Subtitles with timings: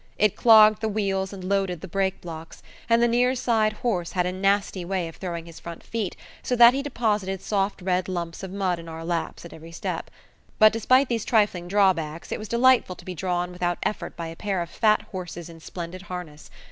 [0.17, 4.25] It clogged the wheels and loaded the break blocks; and the near side horse had
[4.25, 8.41] a nasty way of throwing his front feet, so that he deposited soft red lumps
[8.41, 10.09] of mud in our laps at every step.
[10.57, 14.35] But, despite these trifling drawbacks, it was delightful to be drawn without effort by a
[14.35, 16.49] pair of fat horses in splendid harness.